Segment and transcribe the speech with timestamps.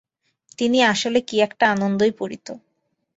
[0.59, 2.47] তিনি আসিলে কী একটা আনন্দই পড়িত।